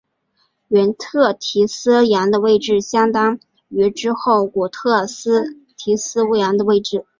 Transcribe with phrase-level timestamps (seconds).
[0.69, 5.05] 原特提斯洋的位置相当于之后古特
[5.77, 7.05] 提斯洋的位置。